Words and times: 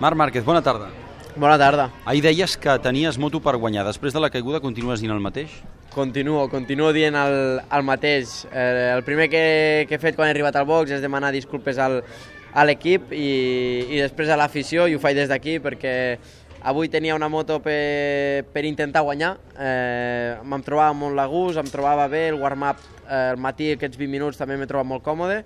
Marc 0.00 0.16
Márquez, 0.16 0.44
bona 0.44 0.62
tarda. 0.62 0.88
Bona 1.36 1.56
tarda. 1.56 1.90
Ahir 2.04 2.22
deies 2.22 2.56
que 2.60 2.74
tenies 2.84 3.16
moto 3.18 3.40
per 3.40 3.54
guanyar. 3.56 3.86
Després 3.86 4.12
de 4.12 4.20
la 4.20 4.30
caiguda 4.30 4.60
continues 4.60 5.00
dient 5.00 5.14
el 5.14 5.22
mateix? 5.24 5.54
Continuo, 5.94 6.48
continuo 6.52 6.92
dient 6.92 7.16
el, 7.16 7.36
el 7.64 7.84
mateix. 7.86 8.42
Eh, 8.52 8.92
el 8.96 9.04
primer 9.04 9.30
que, 9.32 9.42
que 9.88 9.96
he 9.96 10.02
fet 10.02 10.16
quan 10.16 10.28
he 10.28 10.34
arribat 10.34 10.56
al 10.60 10.68
box 10.68 10.92
és 10.92 11.02
demanar 11.04 11.32
disculpes 11.32 11.80
al, 11.80 12.00
a 12.52 12.66
l'equip 12.68 13.12
i, 13.16 13.28
i 13.88 14.00
després 14.02 14.28
a 14.28 14.38
l'afició, 14.40 14.88
i 14.88 14.96
ho 14.96 15.00
faig 15.00 15.16
des 15.22 15.30
d'aquí 15.32 15.58
perquè 15.64 15.94
avui 16.62 16.88
tenia 16.88 17.16
una 17.16 17.28
moto 17.32 17.58
per, 17.64 18.44
per 18.52 18.64
intentar 18.68 19.02
guanyar. 19.06 19.34
Eh, 19.56 20.38
me'm 20.44 20.64
trobava 20.64 20.92
molt 20.96 21.18
a 21.20 21.28
gust, 21.30 21.60
em 21.60 21.70
trobava 21.72 22.08
bé, 22.12 22.28
el 22.32 22.40
warm-up 22.40 22.82
eh, 23.08 23.32
el 23.32 23.40
matí, 23.40 23.72
aquests 23.76 23.98
20 24.00 24.12
minuts, 24.12 24.40
també 24.40 24.56
m'he 24.58 24.68
trobat 24.70 24.88
molt 24.88 25.04
còmode, 25.04 25.42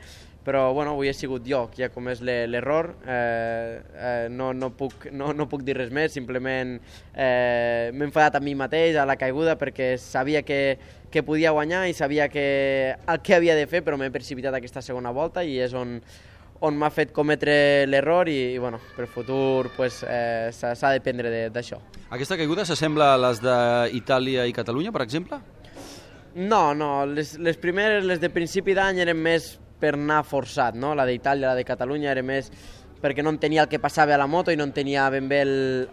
però 0.46 0.72
bueno, 0.72 0.92
avui 0.92 1.08
he 1.10 1.12
sigut 1.12 1.42
jo 1.42 1.64
qui 1.74 1.82
ha 1.82 1.88
comès 1.90 2.20
l'error, 2.22 2.92
eh, 3.02 3.80
eh, 3.98 4.28
no, 4.30 4.52
no, 4.54 4.68
puc, 4.78 5.08
no, 5.10 5.32
no 5.34 5.48
puc 5.50 5.64
dir 5.66 5.74
res 5.74 5.90
més, 5.90 6.12
simplement 6.14 6.76
eh, 6.78 7.90
m'he 7.90 8.06
enfadat 8.06 8.38
a 8.38 8.42
mi 8.44 8.54
mateix, 8.54 8.94
a 8.94 9.08
la 9.10 9.16
caiguda, 9.18 9.56
perquè 9.58 9.96
sabia 9.98 10.44
que, 10.46 10.78
que 11.10 11.24
podia 11.26 11.50
guanyar 11.50 11.88
i 11.90 11.98
sabia 11.98 12.28
que 12.30 12.94
el 12.94 13.20
que 13.26 13.34
havia 13.34 13.58
de 13.58 13.66
fer, 13.66 13.82
però 13.82 13.98
m'he 13.98 14.12
precipitat 14.14 14.54
aquesta 14.54 14.84
segona 14.86 15.10
volta 15.10 15.42
i 15.42 15.58
és 15.66 15.74
on, 15.74 15.98
on 16.62 16.78
m'ha 16.78 16.92
fet 16.94 17.10
cometre 17.10 17.58
l'error 17.90 18.30
i, 18.30 18.38
i 18.54 18.62
bueno, 18.62 18.78
per 18.94 19.10
futur 19.10 19.72
pues, 19.74 20.04
eh, 20.06 20.54
s'ha 20.54 20.94
d'aprendre 20.94 21.48
d'això. 21.50 21.82
Aquesta 22.14 22.38
caiguda 22.38 22.62
s'assembla 22.62 23.16
a 23.16 23.20
les 23.26 23.42
d'Itàlia 23.42 24.46
i 24.46 24.54
Catalunya, 24.54 24.94
per 24.94 25.02
exemple? 25.10 25.42
No, 26.38 26.70
no, 26.70 27.02
les, 27.08 27.34
les 27.42 27.58
primeres, 27.58 28.04
les 28.06 28.22
de 28.22 28.30
principi 28.30 28.78
d'any 28.78 29.02
eren 29.02 29.18
més 29.18 29.56
per 29.80 29.94
anar 29.94 30.22
forçat, 30.24 30.74
no? 30.74 30.94
La 30.94 31.06
d'Itàlia, 31.08 31.52
la 31.52 31.58
de 31.58 31.64
Catalunya 31.68 32.12
era 32.14 32.24
més 32.26 32.50
perquè 33.00 33.22
no 33.22 33.30
entenia 33.30 33.62
el 33.62 33.68
que 33.68 33.78
passava 33.78 34.14
a 34.14 34.18
la 34.18 34.26
moto 34.26 34.50
i 34.50 34.56
no 34.56 34.64
entenia 34.64 35.08
ben 35.12 35.28
bé 35.28 35.42
el, 35.44 35.52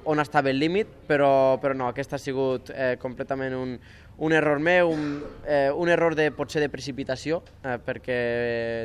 on 0.09 0.21
estava 0.23 0.49
el 0.49 0.59
límit, 0.59 0.87
però, 1.07 1.59
però 1.61 1.75
no, 1.75 1.89
aquesta 1.91 2.15
ha 2.15 2.21
sigut 2.21 2.71
eh, 2.73 2.95
completament 3.01 3.55
un, 3.57 3.75
un 4.23 4.34
error 4.34 4.62
meu, 4.63 4.93
un, 4.93 5.21
eh, 5.45 5.70
un 5.75 5.91
error 5.91 6.15
de, 6.15 6.29
potser 6.31 6.63
de 6.63 6.71
precipitació, 6.71 7.41
eh, 7.63 7.75
perquè 7.84 8.17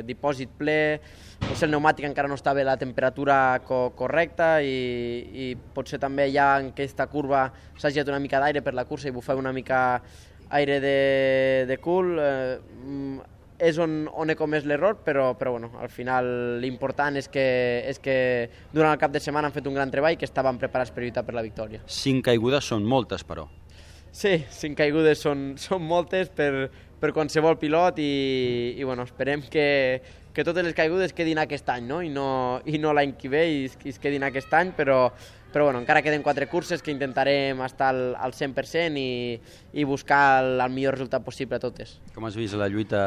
dipòsit 0.07 0.51
ple, 0.59 0.99
potser 1.45 1.69
el 1.69 1.73
pneumàtic 1.73 2.09
encara 2.09 2.29
no 2.29 2.37
estava 2.37 2.61
a 2.61 2.67
la 2.73 2.77
temperatura 2.81 3.61
co 3.65 3.85
correcta 3.97 4.57
i, 4.61 4.75
i 5.47 5.51
potser 5.55 6.01
també 6.01 6.27
ja 6.33 6.51
en 6.59 6.73
aquesta 6.73 7.07
curva 7.07 7.47
s'ha 7.79 7.93
girat 7.93 8.11
una 8.11 8.19
mica 8.19 8.43
d'aire 8.43 8.61
per 8.65 8.75
la 8.75 8.85
cursa 8.89 9.07
i 9.07 9.15
bufava 9.15 9.39
una 9.39 9.55
mica 9.55 10.01
aire 10.49 10.79
de, 10.81 11.65
de 11.69 11.77
cul. 11.77 12.17
Eh, 12.19 13.37
és 13.59 13.77
on, 13.77 14.07
on 14.15 14.31
he 14.31 14.37
comès 14.39 14.65
l'error, 14.65 15.01
però, 15.05 15.33
però 15.37 15.53
bueno, 15.57 15.71
al 15.83 15.91
final 15.91 16.59
l'important 16.63 17.19
és, 17.19 17.27
que, 17.31 17.45
és 17.89 17.99
que 17.99 18.17
durant 18.73 18.93
el 18.95 18.99
cap 19.01 19.11
de 19.11 19.21
setmana 19.23 19.51
han 19.51 19.55
fet 19.55 19.67
un 19.67 19.77
gran 19.77 19.91
treball 19.91 20.15
i 20.15 20.19
que 20.19 20.29
estàvem 20.29 20.59
preparats 20.61 20.95
per 20.95 21.03
lluitar 21.03 21.25
per 21.27 21.35
la 21.35 21.45
victòria. 21.45 21.83
Cinc 21.85 22.25
caigudes 22.31 22.71
són 22.71 22.87
moltes, 22.87 23.27
però. 23.27 23.49
Sí, 24.19 24.33
cinc 24.51 24.75
caigudes 24.75 25.21
són, 25.23 25.53
són 25.55 25.85
moltes 25.87 26.27
per, 26.35 26.67
per 26.99 27.13
qualsevol 27.15 27.55
pilot 27.59 28.01
i, 28.03 28.75
i 28.75 28.83
bueno, 28.83 29.05
esperem 29.07 29.45
que, 29.47 29.67
que 30.35 30.43
totes 30.43 30.65
les 30.65 30.75
caigudes 30.75 31.13
quedin 31.15 31.39
aquest 31.39 31.69
any 31.71 31.85
no? 31.87 32.01
i 32.03 32.09
no, 32.11 32.25
i 32.67 32.81
no 32.83 32.91
l'any 32.91 33.13
que 33.19 33.31
ve 33.31 33.45
i, 33.47 33.61
i 33.69 33.93
es 33.93 33.99
quedin 34.03 34.25
aquest 34.27 34.51
any, 34.59 34.73
però, 34.75 35.05
però 35.53 35.69
bueno, 35.69 35.79
encara 35.79 36.03
queden 36.03 36.25
quatre 36.25 36.49
curses 36.51 36.83
que 36.83 36.91
intentarem 36.91 37.63
estar 37.63 37.93
al, 37.93 38.01
al 38.19 38.35
100% 38.35 38.99
i, 38.99 39.39
i 39.79 39.87
buscar 39.87 40.23
el, 40.41 40.57
el 40.67 40.75
millor 40.75 40.99
resultat 40.99 41.23
possible 41.23 41.55
a 41.55 41.63
totes. 41.63 41.95
Com 42.11 42.27
has 42.27 42.35
vist 42.35 42.59
la 42.59 42.67
lluita 42.67 43.01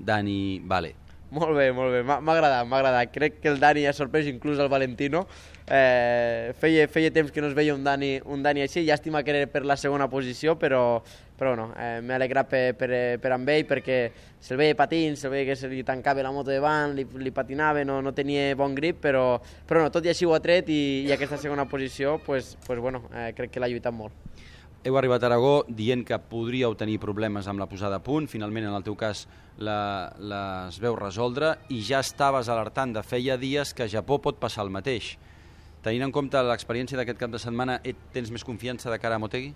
Dani-Vale? 0.00 0.94
Molt 1.30 1.52
bé, 1.52 1.66
molt 1.76 1.92
bé, 1.92 1.98
m'ha 2.08 2.16
agradat, 2.16 2.64
m'ha 2.64 2.78
agradat. 2.78 3.10
Crec 3.12 3.34
que 3.42 3.50
el 3.50 3.58
Dani 3.60 3.82
ha 3.84 3.92
sorprès 3.92 4.24
inclús 4.30 4.60
el 4.64 4.70
Valentino. 4.72 5.26
Eh, 5.68 6.54
feia, 6.56 6.86
feia 6.88 7.10
temps 7.12 7.28
que 7.30 7.42
no 7.44 7.50
es 7.50 7.56
veia 7.56 7.74
un 7.74 7.84
Dani, 7.84 8.14
un 8.24 8.40
Dani 8.42 8.62
així, 8.64 8.80
llàstima 8.86 9.20
que 9.22 9.34
era 9.34 9.50
per 9.52 9.66
la 9.68 9.76
segona 9.76 10.06
posició, 10.08 10.54
però, 10.56 11.02
però 11.36 11.52
no, 11.58 11.66
eh, 11.76 12.00
m'he 12.00 12.16
alegrat 12.16 12.48
per, 12.48 12.62
per, 12.80 12.90
per 13.20 13.34
amb 13.36 13.52
ell 13.52 13.66
perquè 13.68 13.98
se'l 14.40 14.56
veia 14.56 14.78
patint, 14.78 15.20
se'l 15.20 15.34
veia 15.34 15.50
que 15.50 15.58
se 15.60 15.68
li 15.68 15.84
tancava 15.84 16.24
la 16.24 16.32
moto 16.32 16.48
davant, 16.48 16.96
li, 16.96 17.04
li 17.20 17.34
patinava, 17.36 17.84
no, 17.84 18.00
no 18.00 18.14
tenia 18.16 18.54
bon 18.56 18.72
grip, 18.78 19.02
però, 19.04 19.26
però 19.68 19.84
no, 19.84 19.92
tot 19.92 20.08
i 20.08 20.14
així 20.14 20.24
ho 20.24 20.32
ha 20.32 20.40
tret 20.40 20.72
i, 20.72 21.04
i 21.04 21.12
aquesta 21.12 21.36
segona 21.36 21.68
posició, 21.68 22.16
pues, 22.24 22.54
pues, 22.64 22.80
bueno, 22.80 23.04
eh, 23.12 23.34
crec 23.36 23.52
que 23.52 23.60
l'ha 23.60 23.68
lluitat 23.68 23.92
molt. 23.92 24.16
Heu 24.86 24.94
arribat 24.94 25.24
a 25.24 25.26
Aragó 25.26 25.64
dient 25.66 26.04
que 26.06 26.16
podríeu 26.30 26.76
tenir 26.78 27.00
problemes 27.02 27.48
amb 27.50 27.58
la 27.58 27.66
posada 27.66 27.98
a 27.98 28.02
punt, 28.04 28.28
finalment 28.30 28.68
en 28.68 28.76
el 28.76 28.84
teu 28.86 28.94
cas 28.94 29.24
la, 29.58 30.12
les 30.22 30.78
veu 30.78 30.94
resoldre 30.94 31.56
i 31.74 31.80
ja 31.82 31.98
estaves 32.04 32.46
alertant 32.46 32.94
de 32.94 33.02
feia 33.02 33.34
dies 33.36 33.74
que 33.74 33.88
a 33.88 33.90
Japó 33.90 34.20
pot 34.22 34.38
passar 34.38 34.62
el 34.62 34.70
mateix. 34.70 35.16
Tenint 35.82 36.06
en 36.06 36.14
compte 36.14 36.38
l'experiència 36.46 36.98
d'aquest 36.98 37.18
cap 37.18 37.34
de 37.34 37.42
setmana, 37.42 37.80
tens 38.14 38.30
més 38.30 38.46
confiança 38.46 38.90
de 38.92 39.02
cara 39.02 39.18
a 39.18 39.22
Motegi? 39.22 39.50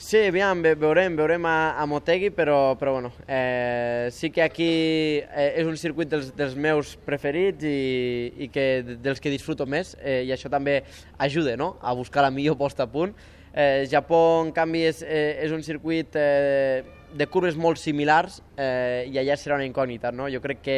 Sí, 0.00 0.20
aviam, 0.30 0.60
veurem, 0.62 1.16
veurem 1.18 1.44
a, 1.50 1.74
a 1.76 1.84
Motegi, 1.90 2.30
però, 2.32 2.76
però 2.80 2.92
bueno, 2.96 3.12
eh, 3.26 4.08
sí 4.14 4.30
que 4.30 4.44
aquí 4.46 4.72
eh, 5.18 5.48
és 5.58 5.66
un 5.68 5.76
circuit 5.76 6.08
dels, 6.08 6.30
dels 6.38 6.54
meus 6.54 6.96
preferits 7.04 7.66
i, 7.66 8.28
i 8.46 8.48
que, 8.54 8.68
dels 9.02 9.20
que 9.20 9.32
disfruto 9.34 9.66
més, 9.66 9.96
eh, 9.98 10.22
i 10.24 10.30
això 10.32 10.48
també 10.48 10.84
ajuda 11.18 11.58
no? 11.58 11.74
a 11.82 11.92
buscar 11.98 12.24
la 12.24 12.30
millor 12.30 12.56
posta 12.56 12.86
a 12.86 12.92
punt. 12.94 13.12
Eh, 13.58 13.88
Japó, 13.90 14.44
en 14.46 14.52
canvi, 14.54 14.84
és, 14.86 15.02
eh, 15.02 15.42
és 15.42 15.50
un 15.50 15.64
circuit 15.66 16.14
eh, 16.14 16.84
de 17.18 17.26
curves 17.26 17.56
molt 17.58 17.80
similars 17.82 18.36
eh, 18.54 19.08
i 19.10 19.18
allà 19.18 19.34
serà 19.34 19.56
una 19.58 19.66
incògnita. 19.66 20.12
No? 20.14 20.28
Jo 20.30 20.38
crec 20.44 20.60
que 20.62 20.76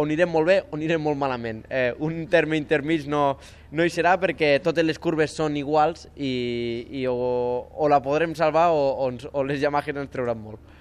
on 0.00 0.08
anirem 0.08 0.30
molt 0.32 0.48
bé 0.48 0.56
o 0.62 0.78
anirem 0.78 1.04
molt 1.04 1.20
malament. 1.20 1.60
Eh, 1.68 1.92
un 2.00 2.22
terme 2.32 2.56
intermig 2.56 3.04
no, 3.04 3.36
no 3.68 3.84
hi 3.84 3.92
serà 3.92 4.14
perquè 4.16 4.54
totes 4.64 4.88
les 4.88 4.96
curves 4.96 5.36
són 5.36 5.58
iguals 5.60 6.06
i, 6.16 6.32
i 7.02 7.04
o, 7.10 7.18
o 7.68 7.92
la 7.92 8.00
podrem 8.00 8.32
salvar 8.38 8.70
o, 8.72 8.80
o, 8.80 9.10
ens, 9.12 9.28
o 9.28 9.44
les 9.44 9.60
Yamaha 9.60 9.92
ens 9.92 10.16
trauran 10.16 10.40
molt. 10.40 10.72